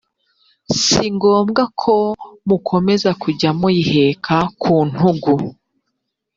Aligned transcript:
si 0.81 1.05
ngombwa 1.15 1.63
ko 1.81 1.95
mukomeza 2.47 3.09
kujya 3.21 3.49
muyiheka 3.59 4.37
ku 4.61 4.75
ntugu 4.89 5.33